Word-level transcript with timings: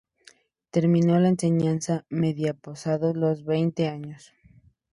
Terminó 0.71 1.19
la 1.19 1.27
enseñanza 1.29 2.07
media 2.09 2.55
pasados 2.55 3.15
los 3.15 3.45
veinte 3.45 3.87
años. 3.87 4.33